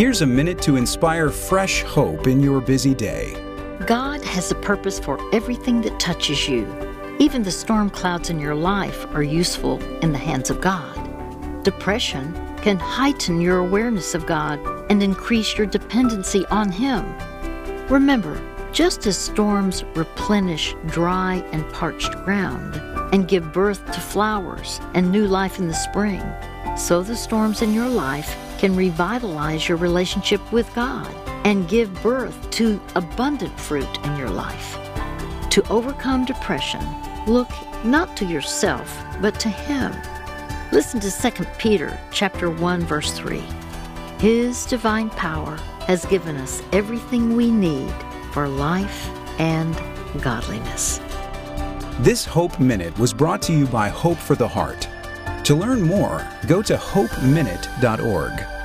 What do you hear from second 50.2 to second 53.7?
godliness. This Hope Minute was brought to you